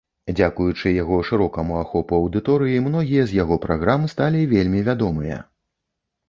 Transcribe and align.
Дзякуючы 0.37 0.93
яго 1.03 1.17
шырокаму 1.27 1.75
ахопу 1.81 2.13
аўдыторыі, 2.21 2.79
многія 2.87 3.27
з 3.33 3.39
яго 3.43 3.59
праграм 3.67 4.09
сталі 4.15 4.41
вельмі 4.55 4.81
вядомыя. 4.91 5.37